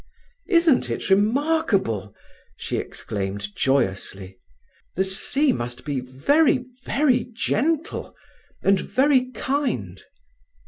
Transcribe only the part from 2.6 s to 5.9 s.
exclaimed joyously. "The sea must